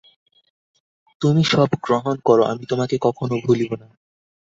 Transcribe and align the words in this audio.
তুমি 1.21 1.41
সব 1.43 1.69
গ্রহণ 1.85 2.15
কর, 2.23 2.39
আমি 2.43 2.63
তোমাকে 2.65 2.95
কখনও 3.01 3.37
ভুলিব 3.45 3.71
না। 3.73 3.87